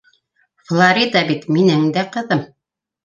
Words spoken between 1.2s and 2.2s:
бит минең дә